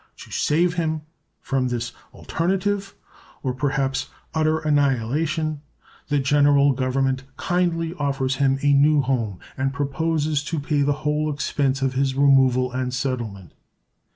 To 0.17 0.31
save 0.31 0.73
him 0.77 1.01
from 1.41 1.67
this 1.67 1.91
alternative, 2.11 2.95
or 3.43 3.53
perhaps 3.53 4.09
utter 4.33 4.57
annihilation, 4.57 5.61
the 6.07 6.17
General 6.17 6.71
Government 6.71 7.21
kindly 7.37 7.93
offers 7.99 8.37
him 8.37 8.57
a 8.63 8.73
new 8.73 9.01
home, 9.01 9.37
and 9.55 9.71
proposes 9.71 10.43
to 10.45 10.59
pay 10.59 10.81
the 10.81 10.91
whole 11.05 11.31
expense 11.31 11.83
of 11.83 11.93
his 11.93 12.15
removal 12.15 12.71
and 12.71 12.91
settlement. 12.91 13.53